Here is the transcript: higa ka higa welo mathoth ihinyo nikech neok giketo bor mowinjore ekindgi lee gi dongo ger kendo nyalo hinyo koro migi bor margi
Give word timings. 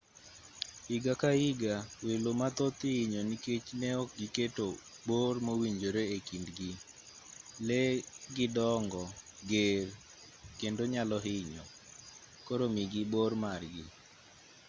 higa 0.87 1.13
ka 1.21 1.29
higa 1.39 1.75
welo 2.05 2.31
mathoth 2.41 2.79
ihinyo 2.91 3.21
nikech 3.29 3.67
neok 3.81 4.07
giketo 4.19 4.67
bor 5.07 5.33
mowinjore 5.45 6.03
ekindgi 6.17 6.71
lee 7.67 7.93
gi 8.35 8.47
dongo 8.55 9.03
ger 9.49 9.87
kendo 10.59 10.83
nyalo 10.93 11.17
hinyo 11.25 11.63
koro 12.47 12.65
migi 12.75 13.01
bor 13.13 13.31
margi 13.43 13.85